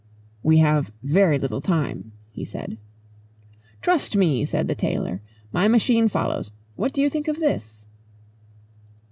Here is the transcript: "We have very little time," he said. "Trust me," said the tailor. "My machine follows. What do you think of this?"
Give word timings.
"We 0.41 0.57
have 0.57 0.91
very 1.03 1.37
little 1.37 1.61
time," 1.61 2.13
he 2.31 2.43
said. 2.43 2.79
"Trust 3.83 4.15
me," 4.15 4.45
said 4.45 4.67
the 4.67 4.73
tailor. 4.73 5.21
"My 5.51 5.67
machine 5.67 6.07
follows. 6.07 6.49
What 6.75 6.91
do 6.91 7.01
you 7.03 7.07
think 7.11 7.27
of 7.27 7.39
this?" 7.39 7.85